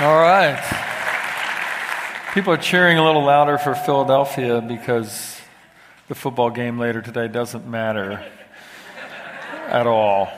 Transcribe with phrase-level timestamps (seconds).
[0.00, 0.86] All right.
[2.32, 5.40] People are cheering a little louder for Philadelphia because
[6.06, 8.24] the football game later today doesn't matter
[9.66, 10.30] at all.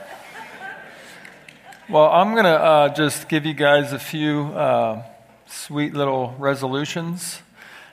[1.91, 5.03] Well, I'm going to uh, just give you guys a few uh,
[5.45, 7.43] sweet little resolutions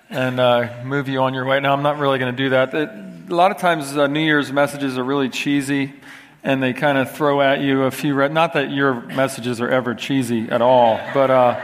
[0.09, 1.59] and uh, move you on your way.
[1.59, 2.73] Now, I'm not really going to do that.
[2.73, 2.89] It,
[3.29, 5.93] a lot of times, uh, New Year's messages are really cheesy
[6.41, 9.67] and they kind of throw at you a few, re- not that your messages are
[9.67, 11.59] ever cheesy at all, but uh,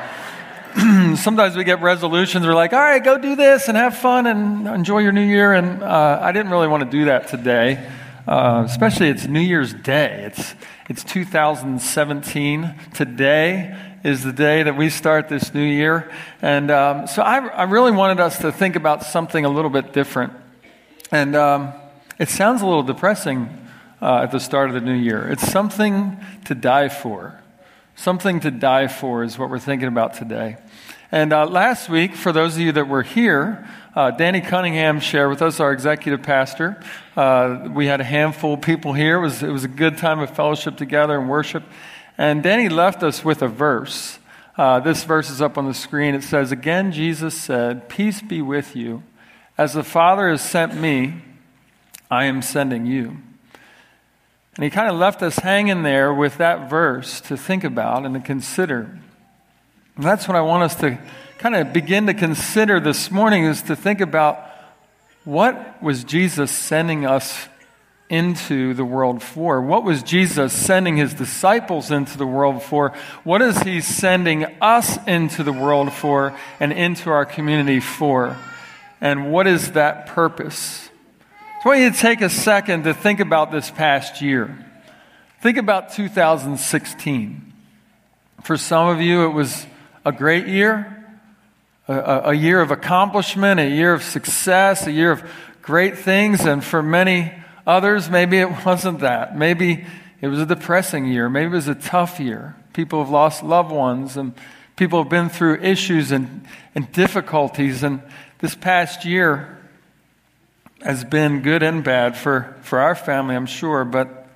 [1.16, 2.45] sometimes we get resolutions.
[2.45, 5.54] We're like, all right, go do this and have fun and enjoy your new year.
[5.54, 7.90] And uh, I didn't really want to do that today.
[8.28, 10.23] Uh, especially it's New Year's Day.
[10.26, 10.56] It's,
[10.90, 12.76] it's 2017.
[12.94, 16.12] Today is the day that we start this new year.
[16.42, 19.94] And um, so I, I, really wanted us to think about something a little bit
[19.94, 20.34] different.
[21.09, 21.73] And um,
[22.20, 23.50] it sounds a little depressing
[24.02, 25.26] uh, at the start of the new year.
[25.31, 27.40] It's something to die for.
[27.95, 30.57] Something to die for is what we're thinking about today.
[31.13, 35.29] And uh, last week, for those of you that were here, uh, Danny Cunningham shared
[35.29, 36.83] with us, our executive pastor.
[37.16, 39.17] Uh, we had a handful of people here.
[39.17, 41.63] It was, it was a good time of fellowship together and worship.
[42.17, 44.19] And Danny left us with a verse.
[44.57, 46.16] Uh, this verse is up on the screen.
[46.16, 49.03] It says, Again, Jesus said, Peace be with you.
[49.57, 51.22] As the Father has sent me,
[52.12, 53.19] I am sending you.
[54.56, 58.16] And he kind of left us hanging there with that verse to think about and
[58.16, 59.00] to consider.
[59.96, 60.98] And that's what I want us to
[61.38, 64.40] kind of begin to consider this morning is to think about
[65.26, 67.48] what was Jesus sending us
[68.10, 69.62] into the world for?
[69.62, 72.94] What was Jesus sending his disciples into the world for?
[73.24, 78.38] What is he sending us into the world for and into our community for?
[79.02, 80.84] And what is that purpose?
[81.66, 84.56] Want you to take a second to think about this past year.
[85.42, 87.53] Think about 2016.
[88.44, 89.66] For some of you, it was
[90.06, 90.92] a great year
[91.88, 95.24] a, a year of accomplishment, a year of success, a year of
[95.64, 96.42] great things.
[96.42, 97.34] And for many
[97.66, 99.36] others, maybe it wasn't that.
[99.36, 99.88] Maybe
[100.22, 101.30] it was a depressing year.
[101.30, 102.56] Maybe it was a tough year.
[102.74, 104.34] People have lost loved ones and
[104.75, 107.81] people have been through issues and, and difficulties.
[107.81, 108.04] And
[108.38, 109.55] this past year
[110.85, 113.84] has been good and bad for, for our family, I'm sure.
[113.84, 114.28] But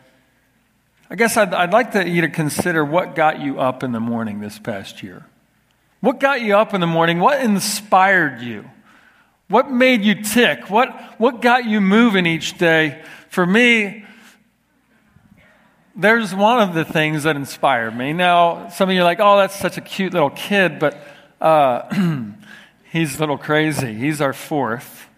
[1.08, 4.00] I guess I'd, I'd like to, you to consider what got you up in the
[4.00, 5.28] morning this past year.
[6.02, 7.20] What got you up in the morning?
[7.20, 8.66] What inspired you?
[9.48, 10.72] What made you tick?
[10.72, 10.90] What,
[11.20, 13.04] what got you moving each day?
[13.30, 14.06] For me,
[15.96, 18.14] there's one of the things that inspired me.
[18.14, 20.98] Now, some of you are like, oh, that's such a cute little kid, but
[21.40, 21.94] uh,
[22.92, 23.94] he's a little crazy.
[23.94, 25.09] He's our fourth.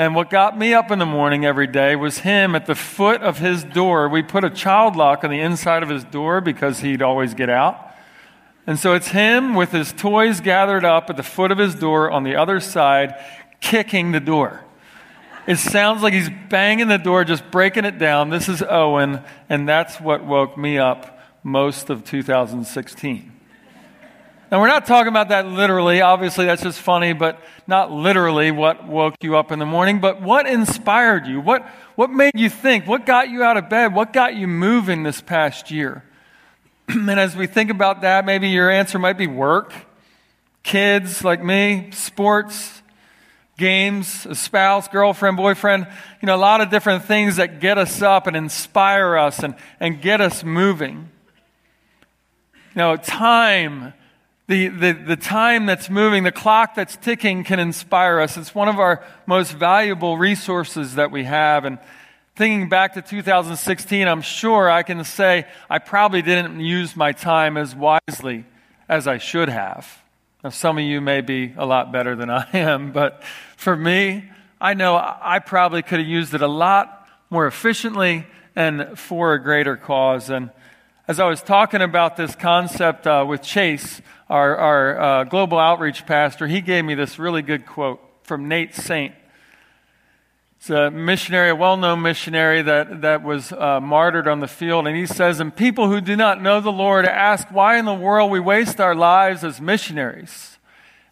[0.00, 3.20] And what got me up in the morning every day was him at the foot
[3.20, 4.08] of his door.
[4.08, 7.50] We put a child lock on the inside of his door because he'd always get
[7.50, 7.94] out.
[8.66, 12.10] And so it's him with his toys gathered up at the foot of his door
[12.10, 13.14] on the other side,
[13.60, 14.64] kicking the door.
[15.46, 18.30] It sounds like he's banging the door, just breaking it down.
[18.30, 19.20] This is Owen,
[19.50, 23.29] and that's what woke me up most of 2016.
[24.50, 26.00] Now, we're not talking about that literally.
[26.00, 30.00] Obviously, that's just funny, but not literally what woke you up in the morning.
[30.00, 31.40] But what inspired you?
[31.40, 31.64] What,
[31.94, 32.86] what made you think?
[32.88, 33.94] What got you out of bed?
[33.94, 36.02] What got you moving this past year?
[36.88, 39.72] and as we think about that, maybe your answer might be work,
[40.64, 42.82] kids like me, sports,
[43.56, 45.86] games, a spouse, girlfriend, boyfriend,
[46.20, 49.54] you know, a lot of different things that get us up and inspire us and,
[49.78, 51.08] and get us moving.
[52.74, 53.92] You know, time
[54.50, 58.36] the, the, the time that's moving, the clock that's ticking can inspire us.
[58.36, 61.64] It's one of our most valuable resources that we have.
[61.64, 61.78] And
[62.34, 67.56] thinking back to 2016, I'm sure I can say I probably didn't use my time
[67.56, 68.44] as wisely
[68.88, 70.02] as I should have.
[70.42, 73.22] Now, some of you may be a lot better than I am, but
[73.56, 74.30] for me,
[74.60, 78.26] I know I probably could have used it a lot more efficiently
[78.56, 80.28] and for a greater cause.
[80.28, 80.50] And
[81.10, 86.06] as I was talking about this concept uh, with Chase, our, our uh, global outreach
[86.06, 89.12] pastor, he gave me this really good quote from Nate Saint.
[90.58, 94.86] It's a missionary, a well known missionary that, that was uh, martyred on the field.
[94.86, 97.92] And he says, And people who do not know the Lord ask why in the
[97.92, 100.58] world we waste our lives as missionaries.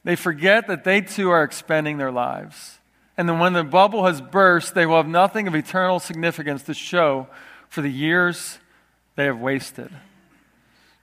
[0.04, 2.78] They forget that they too are expending their lives.
[3.16, 6.74] And then when the bubble has burst, they will have nothing of eternal significance to
[6.74, 7.26] show
[7.68, 8.60] for the years
[9.18, 9.90] they have wasted.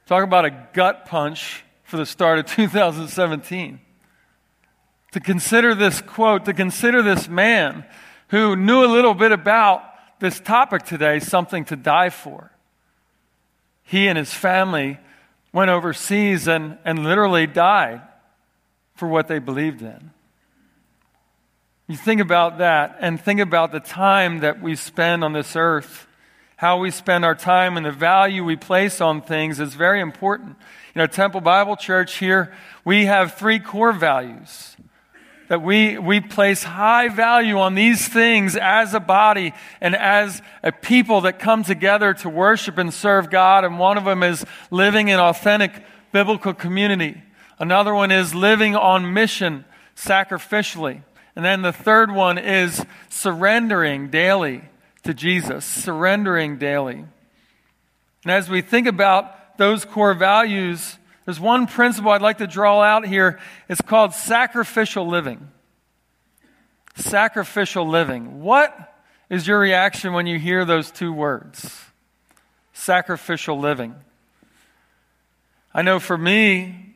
[0.05, 3.81] Talk about a gut punch for the start of 2017.
[5.11, 7.83] To consider this quote, to consider this man
[8.29, 9.83] who knew a little bit about
[10.21, 12.51] this topic today, something to die for.
[13.83, 14.97] He and his family
[15.51, 18.01] went overseas and, and literally died
[18.95, 20.11] for what they believed in.
[21.89, 26.07] You think about that and think about the time that we spend on this earth.
[26.57, 30.55] How we spend our time and the value we place on things is very important.
[30.93, 32.53] You know, Temple Bible Church here,
[32.85, 34.77] we have three core values
[35.47, 40.71] that we, we place high value on these things as a body and as a
[40.71, 43.63] people that come together to worship and serve God.
[43.63, 47.21] And one of them is living in authentic biblical community.
[47.59, 49.65] Another one is living on mission
[49.95, 51.03] sacrificially.
[51.35, 54.63] And then the third one is surrendering daily
[55.05, 57.05] to Jesus, surrendering daily.
[58.23, 62.81] And as we think about those core values, there's one principle I'd like to draw
[62.81, 63.39] out here.
[63.69, 65.47] It's called sacrificial living.
[66.95, 68.41] Sacrificial living.
[68.41, 68.93] What
[69.29, 71.81] is your reaction when you hear those two words?
[72.73, 73.95] Sacrificial living.
[75.73, 76.95] I know for me,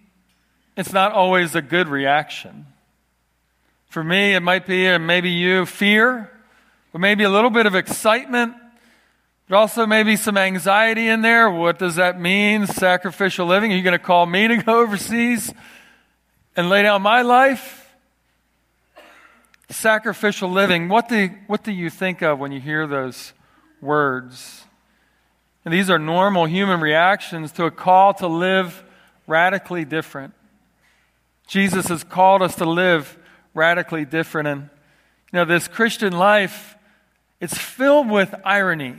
[0.78, 2.66] it's not always a good reaction.
[3.88, 6.32] For me, it might be, and maybe you, fear,
[6.92, 8.54] but maybe a little bit of excitement
[9.50, 11.50] but also maybe some anxiety in there.
[11.50, 12.68] What does that mean?
[12.68, 13.74] Sacrificial living.
[13.74, 15.52] Are you going to call me to go overseas
[16.56, 17.92] and lay down my life?
[19.70, 20.88] Sacrificial living.
[20.88, 23.34] What do, what do you think of when you hear those
[23.82, 24.66] words?
[25.66, 28.84] And these are normal human reactions to a call to live
[29.26, 30.36] radically different.
[31.48, 33.18] Jesus has called us to live
[33.56, 34.48] radically different.
[34.48, 34.62] And,
[35.34, 36.76] you know, this Christian life,
[37.40, 38.96] it's filled with irony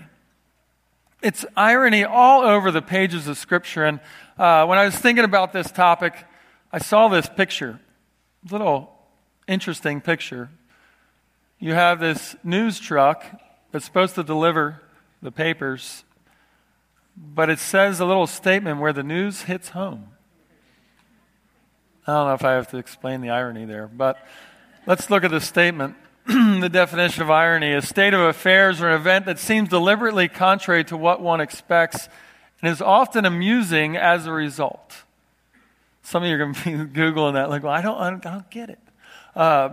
[1.23, 3.85] it's irony all over the pages of Scripture.
[3.85, 4.01] And
[4.39, 6.15] uh, when I was thinking about this topic,
[6.73, 7.81] I saw this picture,
[8.49, 8.93] A little
[9.47, 10.51] interesting picture.
[11.59, 13.25] You have this news truck
[13.71, 14.81] that's supposed to deliver
[15.21, 16.05] the papers,
[17.17, 20.09] but it says a little statement where the news hits home.
[22.07, 24.27] I don't know if I have to explain the irony there, but
[24.87, 25.97] let's look at the statement.
[26.61, 30.85] the definition of irony a state of affairs or an event that seems deliberately contrary
[30.85, 32.09] to what one expects
[32.63, 35.03] and is often amusing as a result.
[36.03, 38.49] Some of you are going to be Googling that, like, well, I don't, I don't,
[38.49, 38.79] get it.
[39.35, 39.71] Uh,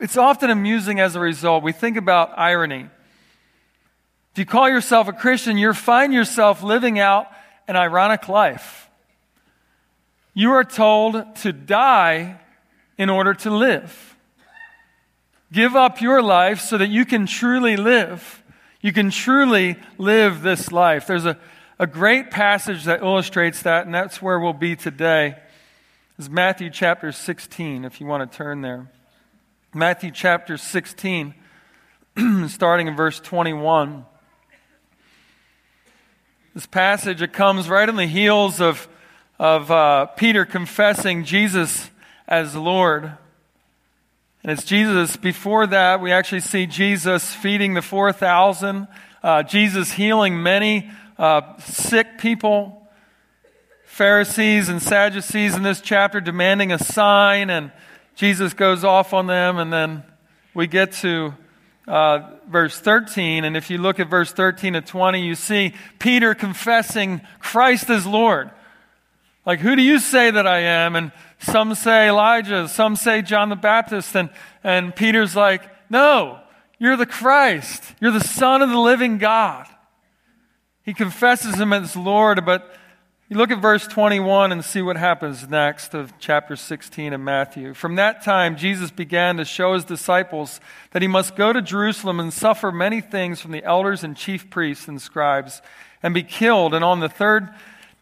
[0.00, 1.62] it's often amusing as a result.
[1.62, 2.88] We think about irony.
[4.32, 7.28] If you call yourself a Christian, you find yourself living out
[7.68, 8.90] an ironic life.
[10.34, 12.40] You are told to die
[12.98, 14.11] in order to live.
[15.52, 18.42] Give up your life so that you can truly live.
[18.80, 21.06] You can truly live this life.
[21.06, 21.38] There's a,
[21.78, 25.36] a great passage that illustrates that, and that's where we'll be today.
[26.18, 28.90] Is Matthew chapter 16, if you want to turn there.
[29.74, 31.34] Matthew chapter 16,
[32.48, 34.06] starting in verse 21.
[36.54, 38.88] This passage, it comes right on the heels of,
[39.38, 41.90] of uh, Peter confessing Jesus
[42.26, 43.18] as Lord.
[44.42, 45.16] And it's Jesus.
[45.16, 48.88] Before that, we actually see Jesus feeding the 4,000,
[49.22, 52.88] uh, Jesus healing many uh, sick people.
[53.84, 57.70] Pharisees and Sadducees in this chapter demanding a sign, and
[58.16, 59.58] Jesus goes off on them.
[59.58, 60.02] And then
[60.54, 61.34] we get to
[61.86, 63.44] uh, verse 13.
[63.44, 68.06] And if you look at verse 13 to 20, you see Peter confessing Christ is
[68.06, 68.50] Lord.
[69.44, 70.94] Like, who do you say that I am?
[70.94, 74.14] And some say Elijah, some say John the Baptist.
[74.14, 74.30] And,
[74.62, 76.40] and Peter's like, no,
[76.78, 77.82] you're the Christ.
[78.00, 79.66] You're the Son of the living God.
[80.84, 82.72] He confesses him as Lord, but
[83.32, 87.72] You look at verse 21 and see what happens next of chapter 16 of Matthew.
[87.72, 92.20] From that time, Jesus began to show his disciples that he must go to Jerusalem
[92.20, 95.62] and suffer many things from the elders and chief priests and scribes
[96.02, 97.54] and be killed, and on the third day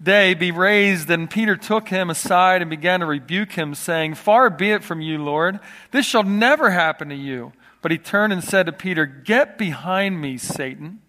[0.02, 1.10] be raised.
[1.10, 5.00] And Peter took him aside and began to rebuke him, saying, Far be it from
[5.00, 5.60] you, Lord.
[5.90, 7.52] This shall never happen to you.
[7.82, 11.00] But he turned and said to Peter, Get behind me, Satan.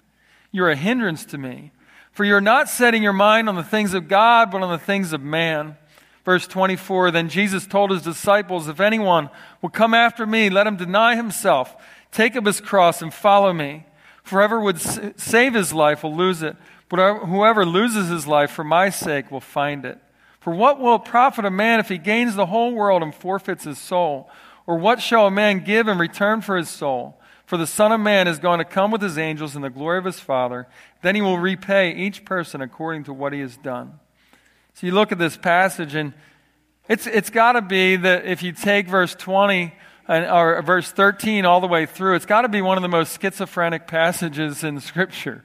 [0.52, 1.72] You're a hindrance to me
[2.12, 5.14] for you're not setting your mind on the things of God, but on the things
[5.14, 5.78] of man.
[6.26, 9.30] Verse 24 Then Jesus told his disciples, If anyone
[9.62, 11.76] will come after me, let him deny himself,
[12.12, 13.86] take up his cross, and follow me.
[14.24, 14.80] For whoever would
[15.20, 16.56] save his life will lose it,
[17.00, 20.00] whoever loses his life for my sake will find it.
[20.40, 23.64] For what will it profit a man if he gains the whole world and forfeits
[23.64, 24.30] his soul?
[24.66, 27.20] Or what shall a man give in return for his soul?
[27.46, 29.98] For the Son of Man is going to come with his angels in the glory
[29.98, 30.68] of his Father.
[31.02, 34.00] Then he will repay each person according to what he has done.
[34.74, 36.14] So you look at this passage, and
[36.88, 39.74] it's, it's got to be that if you take verse 20
[40.08, 42.90] and, or verse 13 all the way through, it's got to be one of the
[42.90, 45.44] most schizophrenic passages in Scripture.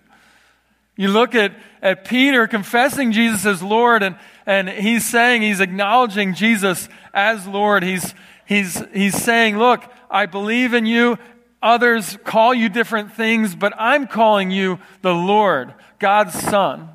[0.97, 6.35] You look at, at Peter confessing Jesus as Lord, and, and he's saying, he's acknowledging
[6.35, 7.83] Jesus as Lord.
[7.83, 8.15] He's,
[8.47, 11.19] he's, he's saying, Look, I believe in you,
[11.63, 16.91] Others call you different things, but I'm calling you the Lord, God's Son.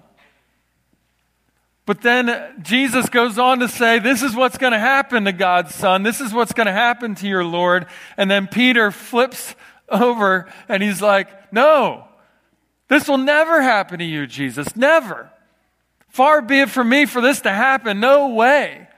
[1.85, 5.75] But then Jesus goes on to say, This is what's going to happen to God's
[5.75, 6.03] Son.
[6.03, 7.87] This is what's going to happen to your Lord.
[8.15, 9.55] And then Peter flips
[9.89, 12.07] over and he's like, No,
[12.91, 14.75] this will never happen to you, Jesus.
[14.75, 15.31] Never.
[16.09, 18.01] Far be it from me for this to happen.
[18.01, 18.89] No way.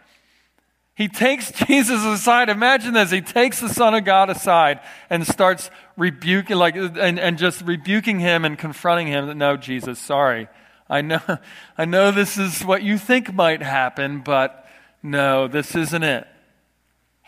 [0.96, 2.50] He takes Jesus aside.
[2.50, 3.12] Imagine this.
[3.12, 4.80] He takes the Son of God aside
[5.12, 9.38] and starts rebuking, like, and, and just rebuking him and confronting him.
[9.38, 10.48] No, Jesus, sorry.
[10.90, 11.22] I know,
[11.78, 14.66] I know this is what you think might happen, but
[15.04, 16.28] no, this isn't it.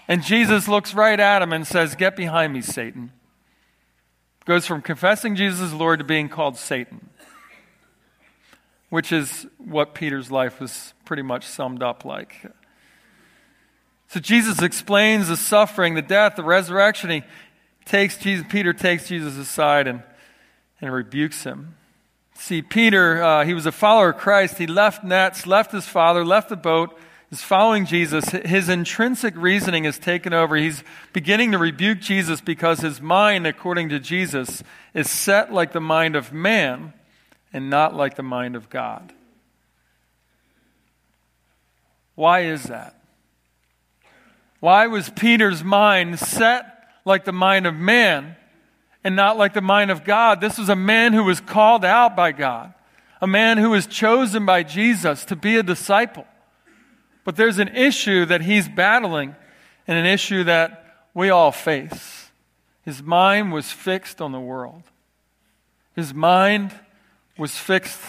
[0.07, 3.12] And Jesus looks right at him and says, Get behind me, Satan.
[4.45, 7.09] Goes from confessing Jesus as Lord to being called Satan,
[8.89, 12.45] which is what Peter's life was pretty much summed up like.
[14.09, 17.09] So Jesus explains the suffering, the death, the resurrection.
[17.09, 17.23] He
[17.85, 20.03] takes Jesus, Peter takes Jesus aside and,
[20.79, 21.75] and rebukes him.
[22.35, 24.59] See, Peter, uh, he was a follower of Christ.
[24.59, 26.95] He left nets, left his father, left the boat,
[27.32, 28.29] is following Jesus.
[28.29, 30.55] His intrinsic reasoning is taken over.
[30.55, 34.63] He's beginning to rebuke Jesus because his mind, according to Jesus,
[34.94, 36.94] is set like the mind of man
[37.51, 39.13] and not like the mind of God.
[42.15, 42.96] Why is that?
[44.60, 46.65] Why was Peter's mind set
[47.03, 48.36] like the mind of man
[49.03, 50.41] and not like the mind of God?
[50.41, 52.74] This was a man who was called out by God,
[53.22, 56.25] a man who was chosen by Jesus to be a disciple.
[57.25, 59.36] But there's an issue that he's battling
[59.88, 62.29] and an issue that we all face.
[62.84, 64.84] His mind was fixed on the world.
[65.96, 66.72] His mind
[67.38, 68.00] was fixed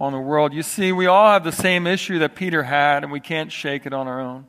[0.00, 0.52] on the world.
[0.52, 3.86] You see, we all have the same issue that Peter had, and we can't shake
[3.86, 4.46] it on our own.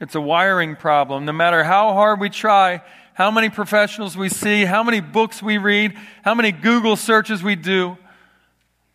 [0.00, 1.24] It's a wiring problem.
[1.24, 2.80] No matter how hard we try,
[3.14, 7.56] how many professionals we see, how many books we read, how many Google searches we
[7.56, 7.98] do,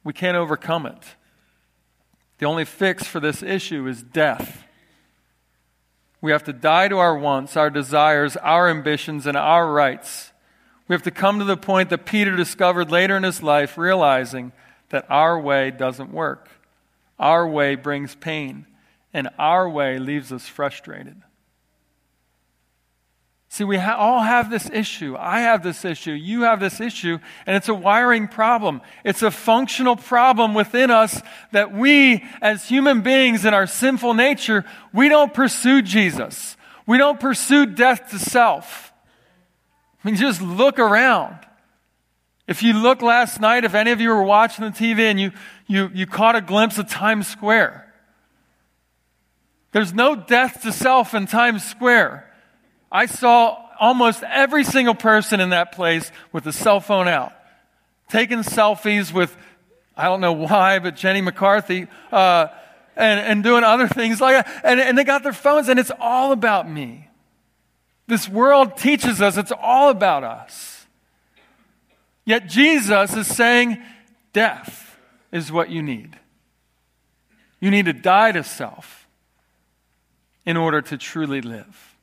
[0.03, 1.03] we can't overcome it.
[2.37, 4.63] The only fix for this issue is death.
[6.21, 10.31] We have to die to our wants, our desires, our ambitions, and our rights.
[10.87, 14.51] We have to come to the point that Peter discovered later in his life, realizing
[14.89, 16.49] that our way doesn't work.
[17.17, 18.65] Our way brings pain
[19.13, 21.21] and our way leaves us frustrated.
[23.55, 25.15] See, we ha- all have this issue.
[25.17, 26.11] I have this issue.
[26.11, 27.19] You have this issue.
[27.45, 28.81] And it's a wiring problem.
[29.05, 31.21] It's a functional problem within us
[31.53, 36.57] that we, as human beings in our sinful nature, we don't pursue Jesus.
[36.85, 38.91] We don't pursue death to self.
[40.03, 41.37] I mean, just look around.
[42.49, 45.31] If you look last night, if any of you were watching the TV and you,
[45.65, 47.89] you, you caught a glimpse of Times Square,
[49.71, 52.24] there's no death to self in Times Square.
[52.95, 57.33] I saw almost every single person in that place with a cell phone out,
[58.07, 59.35] taking selfies with,
[59.97, 62.47] I don't know why, but Jenny McCarthy, uh,
[62.95, 64.61] and, and doing other things like that.
[64.63, 67.09] And, and they got their phones, and it's all about me.
[68.07, 70.85] This world teaches us it's all about us.
[72.23, 73.77] Yet Jesus is saying
[74.31, 74.97] death
[75.33, 76.17] is what you need.
[77.59, 79.05] You need to die to self
[80.45, 81.94] in order to truly live.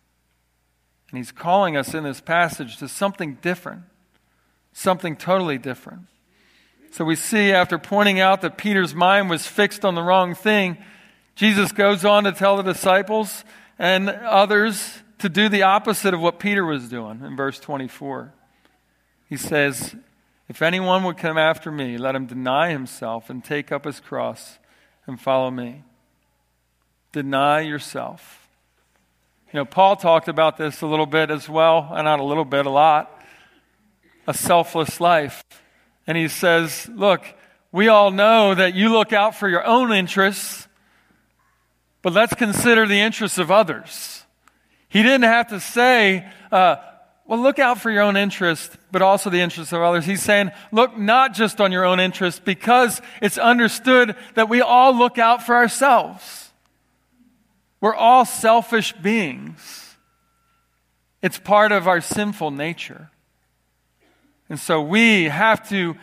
[1.12, 3.82] And he's calling us in this passage to something different,
[4.72, 6.06] something totally different.
[6.90, 10.78] So we see after pointing out that Peter's mind was fixed on the wrong thing,
[11.34, 13.44] Jesus goes on to tell the disciples
[13.78, 18.32] and others to do the opposite of what Peter was doing in verse 24.
[19.28, 19.94] He says,
[20.48, 24.58] If anyone would come after me, let him deny himself and take up his cross
[25.06, 25.84] and follow me.
[27.12, 28.41] Deny yourself.
[29.52, 32.46] You know, Paul talked about this a little bit as well, and not a little
[32.46, 33.20] bit, a lot.
[34.26, 35.44] A selfless life.
[36.06, 37.22] And he says, Look,
[37.70, 40.68] we all know that you look out for your own interests,
[42.00, 44.24] but let's consider the interests of others.
[44.88, 46.76] He didn't have to say, uh,
[47.26, 50.04] well, look out for your own interest, but also the interests of others.
[50.04, 54.94] He's saying, look not just on your own interest, because it's understood that we all
[54.94, 56.41] look out for ourselves.
[57.82, 59.96] We're all selfish beings.
[61.20, 63.10] It's part of our sinful nature.
[64.48, 65.96] And so we have to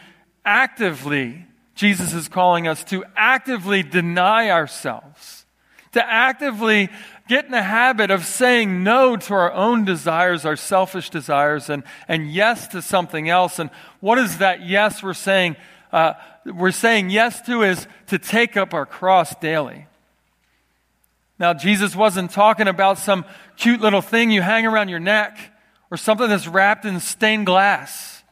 [0.44, 1.46] actively,
[1.76, 5.46] Jesus is calling us to actively deny ourselves,
[5.94, 6.90] to actively
[7.30, 11.84] get in the habit of saying no to our own desires, our selfish desires, and,
[12.10, 13.58] and yes to something else.
[13.58, 13.70] And
[14.02, 15.56] what is that yes we're saying?
[15.94, 16.14] Uh,
[16.46, 19.86] we're saying yes to is to take up our cross daily.
[21.40, 23.24] Now, Jesus wasn't talking about some
[23.56, 25.38] cute little thing you hang around your neck
[25.90, 28.24] or something that's wrapped in stained glass.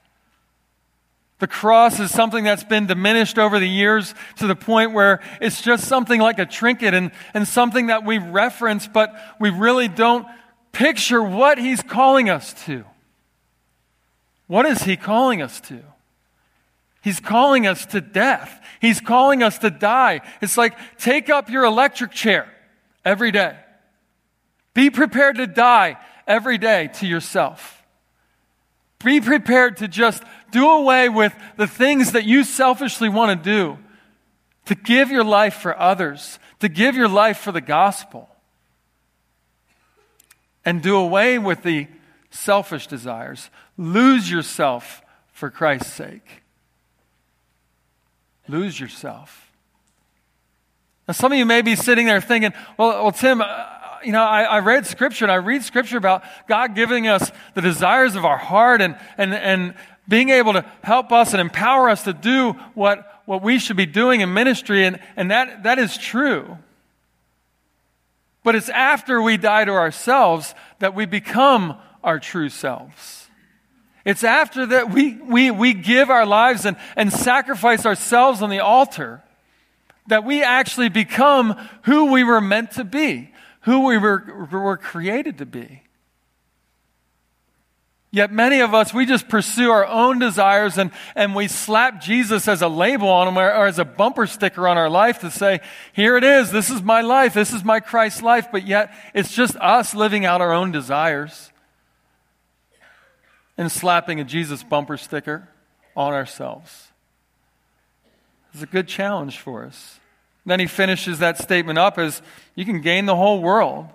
[1.40, 5.62] The cross is something that's been diminished over the years to the point where it's
[5.62, 10.28] just something like a trinket and, and something that we reference, but we really don't
[10.72, 12.84] picture what he's calling us to.
[14.48, 15.82] What is he calling us to?
[17.04, 18.60] He's calling us to death.
[18.82, 20.22] He's calling us to die.
[20.42, 22.52] It's like take up your electric chair
[23.08, 23.56] every day.
[24.74, 25.96] Be prepared to die
[26.28, 27.82] every day to yourself.
[29.04, 30.22] Be prepared to just
[30.52, 33.78] do away with the things that you selfishly want to do,
[34.66, 38.28] to give your life for others, to give your life for the gospel,
[40.66, 41.88] and do away with the
[42.30, 43.50] selfish desires.
[43.78, 46.44] Lose yourself for Christ's sake.
[48.50, 49.47] Lose yourself.
[51.12, 53.46] Some of you may be sitting there thinking, well, well Tim, uh,
[54.04, 57.62] you know, I, I, read scripture and I read scripture about God giving us the
[57.62, 59.74] desires of our heart and, and, and
[60.08, 63.86] being able to help us and empower us to do what, what we should be
[63.86, 64.86] doing in ministry.
[64.86, 66.58] And, and that, that is true.
[68.44, 73.28] But it's after we die to ourselves that we become our true selves.
[74.06, 78.60] It's after that we, we, we give our lives and, and sacrifice ourselves on the
[78.60, 79.22] altar
[80.08, 83.32] that we actually become who we were meant to be
[83.68, 85.84] who we were, were created to be.
[88.12, 92.48] Yet many of us, we just pursue our own desires and, and we slap Jesus
[92.48, 95.30] as a label on them or, or, as a bumper sticker on our life to
[95.30, 95.60] say,
[95.92, 99.36] here it is, this is my life, this is my Christ life, but yet it's
[99.36, 101.52] just us living out our own desires
[103.58, 105.50] and slapping a Jesus bumper sticker
[105.94, 106.87] on ourselves.
[108.58, 110.00] It's a good challenge for us.
[110.44, 112.24] Then he finishes that statement up as
[112.56, 113.88] you can gain the whole world,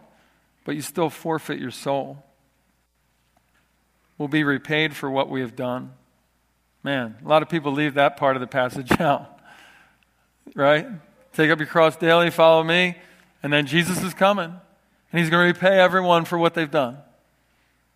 [0.65, 2.23] but you still forfeit your soul.
[4.19, 5.95] We'll be repaid for what we have done.
[6.85, 9.41] Man, a lot of people leave that part of the passage out.
[10.55, 10.87] Right?
[11.33, 12.97] Take up your cross daily, follow me,
[13.43, 16.99] and then Jesus is coming, and he's going to repay everyone for what they've done.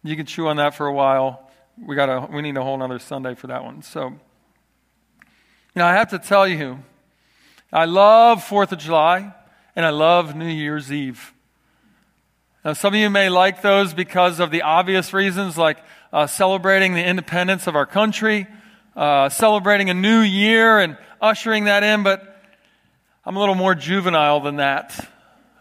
[0.03, 1.49] You can chew on that for a while.
[1.81, 3.83] We got a, we need a whole other Sunday for that one.
[3.83, 4.19] So,
[5.77, 6.83] you know, I have to tell you,
[7.71, 9.35] I love Fourth of July
[9.77, 11.35] and I love New Year's Eve.
[12.65, 15.77] Now, some of you may like those because of the obvious reasons, like
[16.15, 18.47] uh, celebrating the independence of our country,
[18.97, 22.43] uh, celebrating a new year and ushering that in, but
[23.27, 24.99] I'm a little more juvenile than that.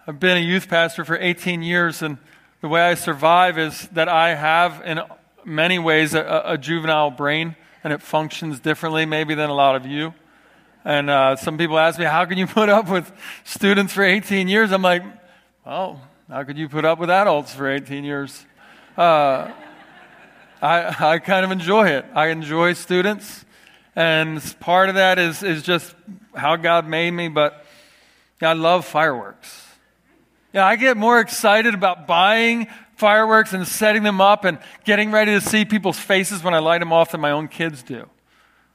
[0.08, 2.20] I've been a youth pastor for 18 years, and
[2.62, 5.02] the way I survive is that I have, in
[5.44, 9.86] many ways, a, a juvenile brain, and it functions differently maybe than a lot of
[9.86, 10.12] you.
[10.84, 13.12] And uh, some people ask me, how can you put up with
[13.44, 14.72] students for 18 years?
[14.72, 15.04] I'm like,
[15.64, 18.44] well, how could you put up with adults for 18 years?
[18.98, 19.52] Uh,
[20.64, 22.06] I, I kind of enjoy it.
[22.16, 23.46] I enjoy students.
[23.96, 25.94] And part of that is, is just
[26.36, 27.68] how God made me, but
[28.42, 29.65] I love fireworks.
[30.56, 35.34] Yeah, I get more excited about buying fireworks and setting them up and getting ready
[35.34, 38.08] to see people's faces when I light them off than my own kids do.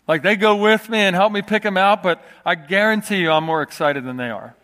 [0.06, 3.30] Like they go with me and help me pick them out, but I guarantee you
[3.30, 4.54] I'm more excited than they are.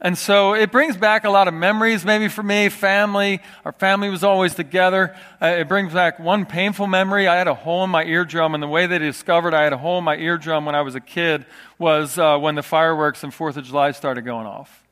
[0.00, 3.40] And so it brings back a lot of memories, maybe for me, family.
[3.64, 5.16] Our family was always together.
[5.42, 7.26] Uh, it brings back one painful memory.
[7.26, 9.78] I had a hole in my eardrum, and the way they discovered I had a
[9.78, 11.46] hole in my eardrum when I was a kid
[11.80, 14.84] was uh, when the fireworks and Fourth of July started going off.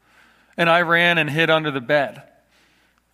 [0.59, 2.23] And I ran and hid under the bed.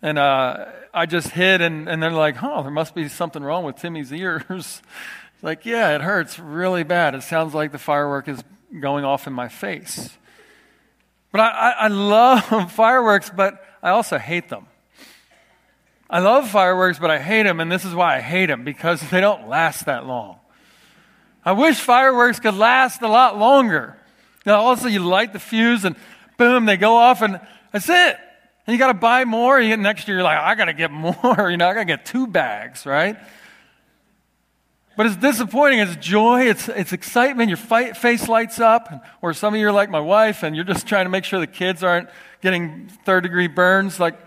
[0.01, 3.63] And uh, I just hid, and, and they're like, oh, there must be something wrong
[3.63, 4.81] with Timmy's ears.
[5.41, 7.15] like, yeah, it hurts really bad.
[7.15, 8.43] It sounds like the firework is
[8.79, 10.09] going off in my face.
[11.31, 14.67] But I, I, I love fireworks, but I also hate them.
[16.09, 19.01] I love fireworks, but I hate them, and this is why I hate them because
[19.09, 20.39] they don't last that long.
[21.43, 23.97] I wish fireworks could last a lot longer.
[24.45, 25.95] Now, also, you light the fuse, and
[26.37, 27.39] boom, they go off, and
[27.71, 28.17] that's it.
[28.67, 29.59] And you got to buy more.
[29.59, 31.15] And next year, you're like, I got to get more.
[31.49, 33.17] You know, I got to get two bags, right?
[34.97, 35.79] But it's disappointing.
[35.79, 36.47] It's joy.
[36.47, 37.49] It's, it's excitement.
[37.49, 39.05] Your fight, face lights up.
[39.21, 41.39] Or some of you are like my wife, and you're just trying to make sure
[41.39, 42.09] the kids aren't
[42.41, 44.17] getting third degree burns like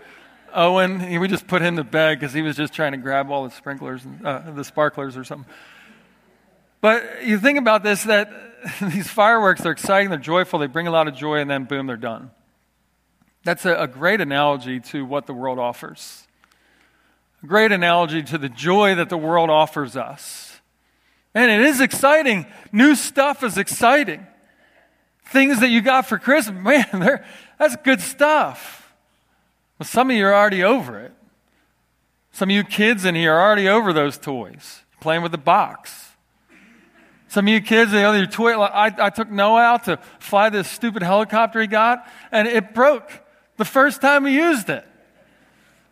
[0.53, 1.19] Owen.
[1.19, 3.51] We just put him to bed because he was just trying to grab all the
[3.51, 5.51] sprinklers, uh, the sparklers or something.
[6.81, 8.31] But you think about this that
[8.81, 11.87] these fireworks, they're exciting, they're joyful, they bring a lot of joy, and then boom,
[11.87, 12.31] they're done.
[13.43, 16.27] That's a, a great analogy to what the world offers.
[17.43, 20.59] A great analogy to the joy that the world offers us.
[21.33, 22.45] And it is exciting.
[22.71, 24.25] New stuff is exciting.
[25.25, 26.61] Things that you got for Christmas,
[26.93, 27.23] man,
[27.57, 28.93] that's good stuff.
[29.77, 31.13] Well, some of you are already over it.
[32.31, 36.08] Some of you kids in here are already over those toys, playing with the box.
[37.29, 40.69] Some of you kids, know, your toy, I, I took Noah out to fly this
[40.69, 43.11] stupid helicopter he got, and it broke
[43.57, 44.85] the first time he used it.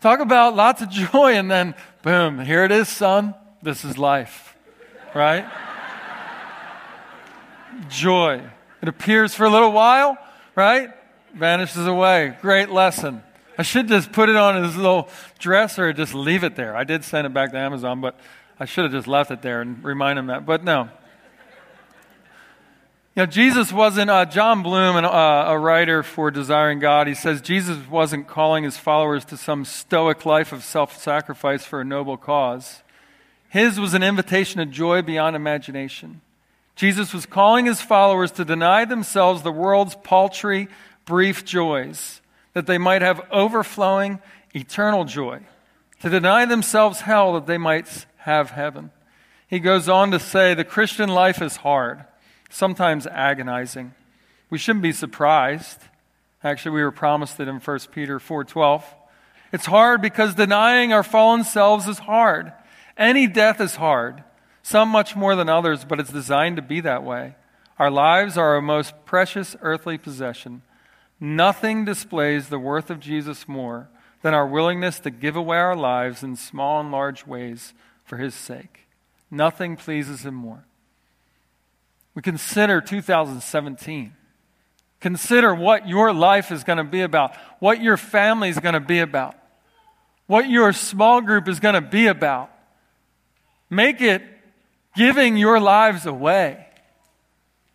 [0.02, 3.34] Talk about lots of joy, and then boom, here it is, son.
[3.62, 4.48] This is life
[5.18, 5.46] right?
[7.90, 8.42] Joy.
[8.82, 10.18] It appears for a little while,
[10.56, 10.90] right?
[11.34, 12.38] Vanishes away.
[12.42, 13.24] Great lesson.
[13.58, 16.76] I should just put it on his little dresser and just leave it there.
[16.76, 18.20] I did send it back to Amazon, but
[18.60, 20.46] I should have just left it there and remind him that.
[20.46, 20.90] But no.
[23.18, 27.16] You know, Jesus wasn't, uh, Jon Bloom, an, uh, a writer for Desiring God, he
[27.16, 31.84] says Jesus wasn't calling his followers to some stoic life of self sacrifice for a
[31.84, 32.84] noble cause.
[33.50, 36.22] His was an invitation to joy beyond imagination.
[36.76, 40.68] Jesus was calling his followers to deny themselves the world's paltry,
[41.06, 42.22] brief joys,
[42.54, 44.20] that they might have overflowing,
[44.54, 45.40] eternal joy,
[46.02, 48.92] to deny themselves hell that they might have heaven.
[49.48, 52.06] He goes on to say the Christian life is hard,
[52.50, 53.94] sometimes agonizing.
[54.50, 55.82] We shouldn't be surprised.
[56.44, 58.84] Actually, we were promised it in 1 Peter 4:12.
[59.52, 62.52] It's hard because denying our fallen selves is hard.
[62.98, 64.24] Any death is hard,
[64.62, 67.36] some much more than others, but it's designed to be that way.
[67.80, 70.64] Our lives are our most precious earthly possession.
[71.20, 73.90] Nothing displays the worth of Jesus more
[74.22, 78.36] than our willingness to give away our lives in small and large ways for his
[78.36, 78.88] sake.
[79.30, 80.67] Nothing pleases him more.
[82.18, 84.12] We consider 2017.
[85.00, 88.80] Consider what your life is going to be about, what your family is going to
[88.80, 89.36] be about,
[90.26, 92.50] what your small group is going to be about.
[93.70, 94.24] Make it
[94.96, 96.66] giving your lives away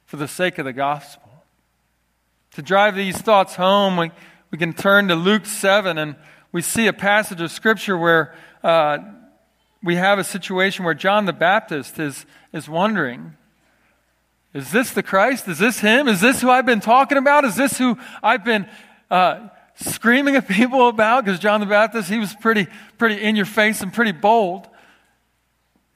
[0.06, 1.30] for the sake of the gospel.
[2.54, 4.10] To drive these thoughts home, we,
[4.50, 6.16] we can turn to Luke 7 and
[6.50, 8.98] we see a passage of Scripture where uh,
[9.84, 13.36] we have a situation where John the Baptist is, is wondering
[14.54, 15.48] Is this the Christ?
[15.48, 16.08] Is this him?
[16.08, 17.44] Is this who I've been talking about?
[17.44, 18.68] Is this who I've been.
[19.10, 22.66] Uh, screaming at people about because John the Baptist, he was pretty,
[22.98, 24.68] pretty in your face and pretty bold.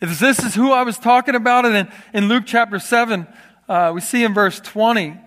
[0.00, 3.26] If this is who I was talking about, and in, in Luke chapter 7,
[3.68, 5.18] uh, we see in verse 20,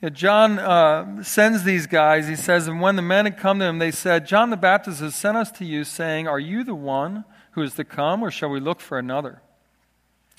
[0.00, 2.28] yeah, John uh, sends these guys.
[2.28, 5.00] He says, And when the men had come to him, they said, John the Baptist
[5.00, 8.30] has sent us to you, saying, Are you the one who is to come, or
[8.30, 9.42] shall we look for another?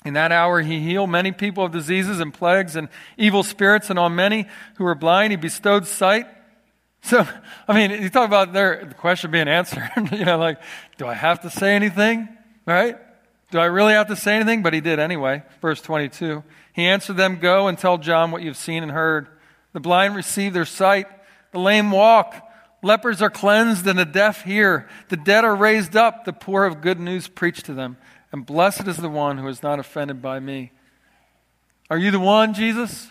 [0.04, 3.98] In that hour, he healed many people of diseases and plagues and evil spirits, and
[3.98, 6.26] on many who were blind, he bestowed sight.
[7.02, 7.26] So,
[7.68, 9.90] I mean, you talk about their, the question being answered.
[10.12, 10.60] you know, like,
[10.96, 12.28] do I have to say anything?
[12.66, 12.96] Right?
[13.50, 14.62] Do I really have to say anything?
[14.62, 15.42] But he did anyway.
[15.60, 16.44] Verse 22.
[16.72, 19.28] He answered them, Go and tell John what you've seen and heard.
[19.72, 21.06] The blind receive their sight,
[21.52, 22.34] the lame walk,
[22.82, 24.88] lepers are cleansed, and the deaf hear.
[25.08, 27.96] The dead are raised up, the poor of good news preached to them.
[28.32, 30.72] And blessed is the one who is not offended by me.
[31.88, 33.10] Are you the one, Jesus?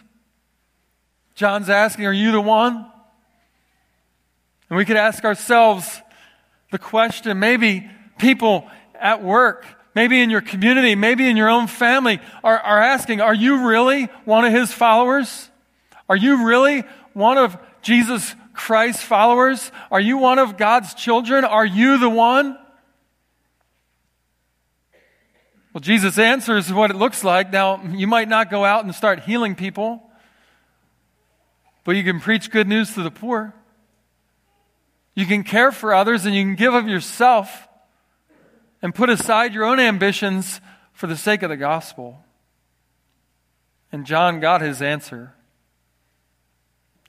[1.35, 2.85] John's asking, Are you the one?
[4.69, 6.01] And we could ask ourselves
[6.71, 12.19] the question maybe people at work, maybe in your community, maybe in your own family
[12.43, 15.49] are, are asking, Are you really one of his followers?
[16.07, 19.71] Are you really one of Jesus Christ's followers?
[19.91, 21.43] Are you one of God's children?
[21.43, 22.57] Are you the one?
[25.73, 27.51] Well, Jesus answers what it looks like.
[27.51, 30.01] Now, you might not go out and start healing people,
[31.83, 33.53] but you can preach good news to the poor.
[35.13, 37.67] You can care for others and you can give of yourself
[38.81, 40.61] and put aside your own ambitions
[40.93, 42.19] for the sake of the gospel.
[43.91, 45.33] And John got his answer.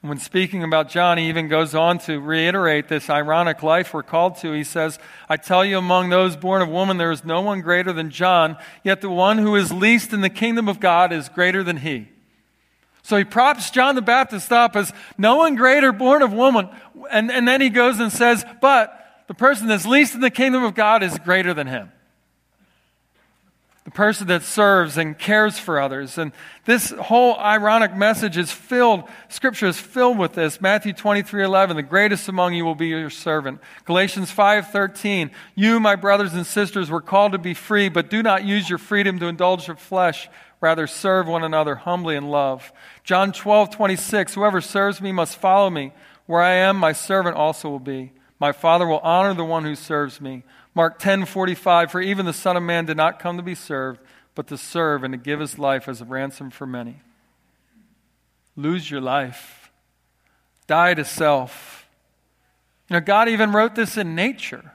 [0.02, 4.36] When speaking about John, he even goes on to reiterate this ironic life we're called
[4.38, 4.52] to.
[4.52, 7.92] He says, I tell you, among those born of woman, there is no one greater
[7.92, 11.62] than John, yet the one who is least in the kingdom of God is greater
[11.62, 12.08] than he.
[13.02, 16.70] So he props John the Baptist up as no one greater born of woman.
[17.10, 20.64] And, and then he goes and says, But the person that's least in the kingdom
[20.64, 21.92] of God is greater than him
[23.90, 26.16] the person that serves and cares for others.
[26.16, 26.31] And
[26.64, 30.61] this whole ironic message is filled, scripture is filled with this.
[30.61, 33.61] Matthew 23 11, the greatest among you will be your servant.
[33.87, 38.22] Galatians 5 13, you, my brothers and sisters, were called to be free, but do
[38.22, 40.29] not use your freedom to indulge your flesh.
[40.61, 42.72] Rather, serve one another humbly in love.
[43.03, 45.92] John 12 26, whoever serves me must follow me.
[46.26, 48.12] Where I am, my servant also will be.
[48.38, 50.44] My Father will honor the one who serves me.
[50.74, 54.00] Mark 10:45 For even the son of man did not come to be served
[54.35, 57.00] but to serve and to give his life as a ransom for many.
[58.56, 59.70] Lose your life.
[60.66, 61.87] Die to self.
[62.88, 64.72] You know God even wrote this in nature.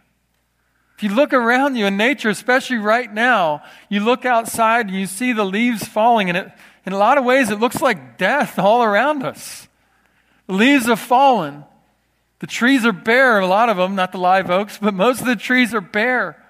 [0.98, 5.08] If you look around you in nature, especially right now, you look outside and you
[5.08, 6.52] see the leaves falling, and it,
[6.86, 9.68] in a lot of ways, it looks like death all around us.
[10.48, 11.66] The leaves have fallen.
[12.40, 15.28] The trees are bare, a lot of them, not the live oaks, but most of
[15.28, 16.42] the trees are bare.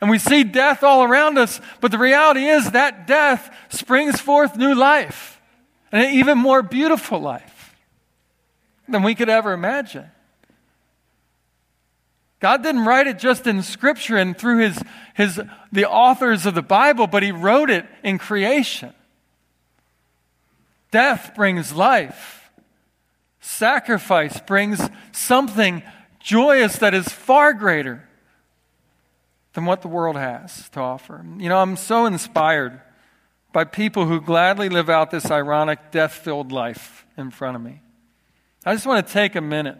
[0.00, 4.56] And we see death all around us, but the reality is that death springs forth
[4.56, 5.40] new life,
[5.90, 7.74] and an even more beautiful life
[8.88, 10.06] than we could ever imagine.
[12.40, 14.82] God didn't write it just in scripture and through his,
[15.14, 15.40] his,
[15.72, 18.94] the authors of the Bible, but he wrote it in creation.
[20.92, 22.37] Death brings life.
[23.40, 24.80] Sacrifice brings
[25.12, 25.82] something
[26.20, 28.08] joyous that is far greater
[29.54, 31.24] than what the world has to offer.
[31.36, 32.80] You know, I'm so inspired
[33.52, 37.80] by people who gladly live out this ironic, death filled life in front of me.
[38.64, 39.78] I just want to take a minute,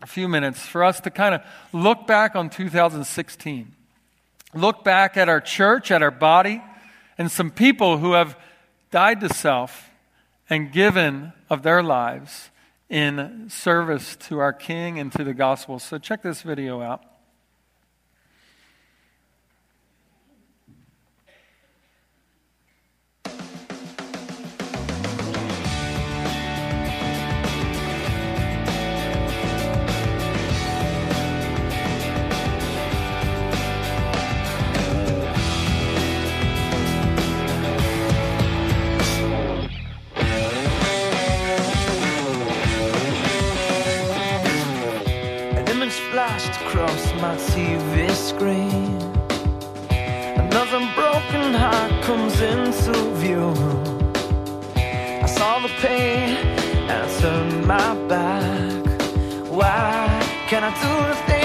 [0.00, 3.74] a few minutes, for us to kind of look back on 2016.
[4.54, 6.62] Look back at our church, at our body,
[7.16, 8.36] and some people who have
[8.90, 9.90] died to self
[10.50, 12.50] and given of their lives
[12.92, 15.78] in service to our King and to the gospel.
[15.78, 17.02] So check this video out.
[47.22, 48.98] My TV screen.
[50.44, 53.54] Another broken heart comes into view.
[55.24, 56.36] I saw the pain
[56.90, 58.84] and turned my back.
[59.48, 60.08] Why
[60.48, 61.41] can I do the things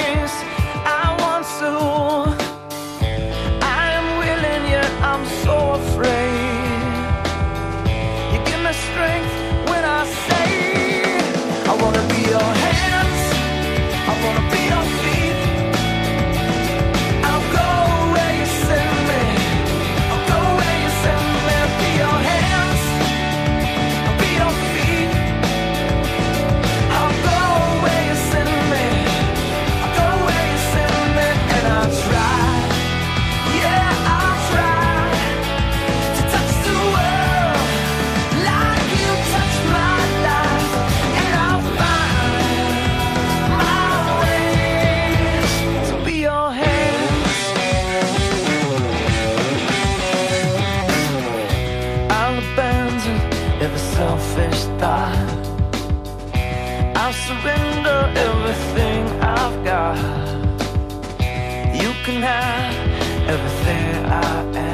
[62.07, 64.66] can have everything I am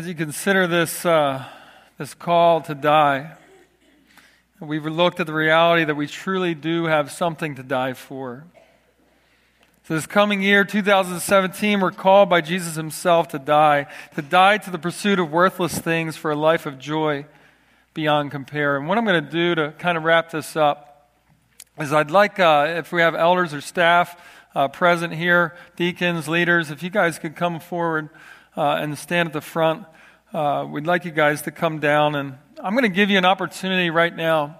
[0.00, 1.44] consider this, uh,
[1.98, 3.32] this call to die,
[4.60, 8.44] we've looked at the reality that we truly do have something to die for.
[9.88, 14.70] So, this coming year, 2017, we're called by Jesus himself to die, to die to
[14.70, 17.26] the pursuit of worthless things for a life of joy
[17.92, 18.76] beyond compare.
[18.76, 21.10] And what I'm going to do to kind of wrap this up
[21.76, 24.16] is I'd like, uh, if we have elders or staff
[24.54, 28.10] uh, present here, deacons, leaders, if you guys could come forward
[28.58, 29.86] uh, and stand at the front,
[30.32, 32.16] uh, we'd like you guys to come down.
[32.16, 34.58] And I'm going to give you an opportunity right now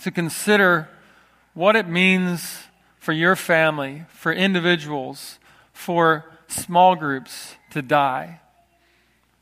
[0.00, 0.88] to consider
[1.54, 2.58] what it means
[2.98, 5.38] for your family, for individuals,
[5.72, 8.40] for small groups to die?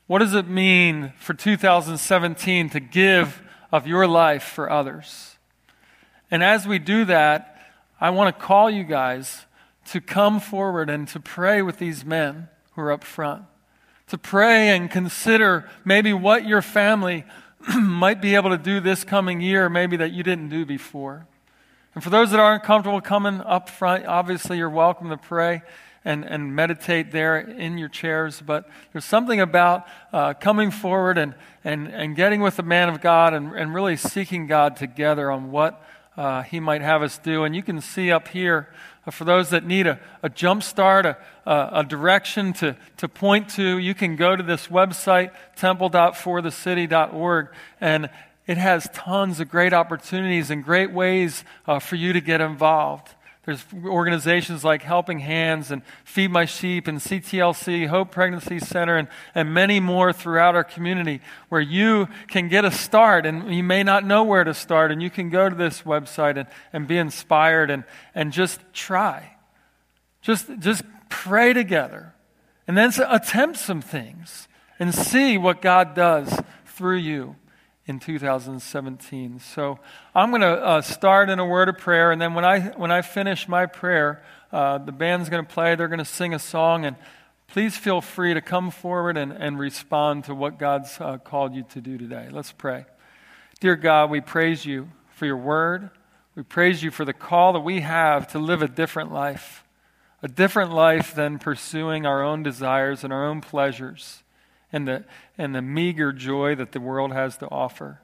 [0.07, 3.40] What does it mean for 2017 to give
[3.72, 5.37] of your life for others?
[6.31, 7.59] And as we do that,
[7.98, 9.46] I want to call you guys
[9.87, 13.44] to come forward and to pray with these men who are up front.
[14.08, 17.24] To pray and consider maybe what your family
[17.80, 21.26] might be able to do this coming year, maybe that you didn't do before.
[21.94, 25.62] And for those that aren't comfortable coming up front, obviously you're welcome to pray
[26.04, 28.42] and, and meditate there in your chairs.
[28.44, 33.00] But there's something about uh, coming forward and, and, and getting with the man of
[33.00, 35.82] God and, and really seeking God together on what
[36.16, 37.44] uh, he might have us do.
[37.44, 38.68] And you can see up here,
[39.07, 43.09] uh, for those that need a, a jump start, a, a, a direction to, to
[43.09, 47.48] point to, you can go to this website, temple.forthecity.org,
[47.81, 48.11] and
[48.46, 53.09] it has tons of great opportunities and great ways uh, for you to get involved.
[53.46, 59.09] There's organizations like Helping Hands and Feed My Sheep and CTLC, Hope Pregnancy Center, and,
[59.35, 63.83] and many more throughout our community where you can get a start and you may
[63.83, 64.90] not know where to start.
[64.90, 69.37] And you can go to this website and, and be inspired and, and just try.
[70.22, 72.14] Just, just pray together
[72.66, 77.37] and then attempt some things and see what God does through you
[77.87, 79.40] in 2017.
[79.40, 79.79] So
[80.14, 82.90] I'm going to uh, start in a word of prayer, and then when I when
[82.90, 85.75] I finish my prayer, uh, the band's going to play.
[85.75, 86.97] They're going to sing a song, and
[87.49, 91.64] please feel free to come forward and, and respond to what God's uh, called you
[91.70, 92.29] to do today.
[92.31, 92.87] Let's pray.
[93.61, 95.90] Dear God, we praise you for your word.
[96.35, 99.62] We praise you for the call that we have to live a different life,
[100.23, 104.23] a different life than pursuing our own desires and our own pleasures
[104.74, 105.04] and the,
[105.38, 108.00] and the meager joy that the world has to offer.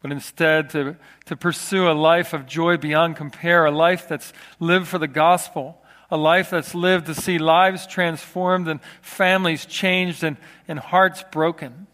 [0.00, 4.88] But instead, to, to pursue a life of joy beyond compare, a life that's lived
[4.88, 10.38] for the gospel, a life that's lived to see lives transformed and families changed and,
[10.66, 11.86] and hearts broken.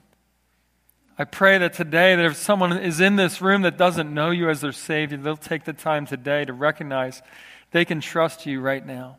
[1.18, 4.48] I pray that today, that if someone is in this room that doesn't know you
[4.48, 7.20] as their Savior, they'll take the time today to recognize
[7.72, 9.16] they can trust you right now.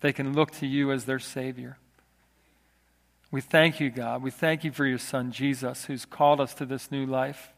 [0.00, 1.78] They can look to you as their Savior.
[3.32, 4.22] We thank you, God.
[4.22, 7.50] We thank you for your Son, Jesus, who's called us to this new life.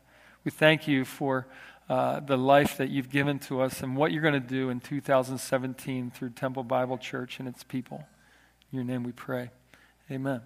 [0.44, 1.48] We thank you for
[1.88, 4.78] uh, the life that you've given to us and what you're going to do in
[4.78, 8.06] 2017 through Temple Bible Church and its people.
[8.70, 9.50] In your name we pray.
[10.08, 10.42] Amen.